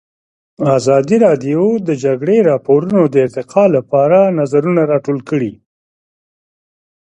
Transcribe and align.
ازادي 0.77 1.17
راډیو 1.25 1.63
د 1.79 1.81
د 1.87 1.89
جګړې 2.03 2.37
راپورونه 2.49 2.97
د 3.07 3.15
ارتقا 3.25 3.63
لپاره 3.75 4.19
نظرونه 4.39 4.81
راټول 4.91 5.19
کړي. 5.29 5.53